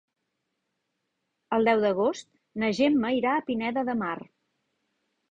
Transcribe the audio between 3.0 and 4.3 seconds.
irà a Pineda de Mar.